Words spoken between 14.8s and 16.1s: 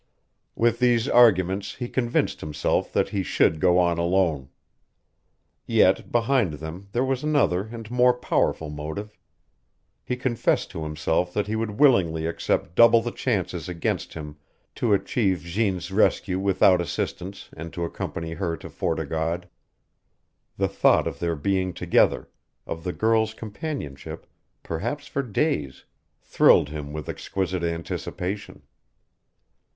achieve Jeanne's